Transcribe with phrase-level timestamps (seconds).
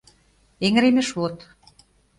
[0.69, 1.37] «ЭҤЫРЕМЫШВОТ»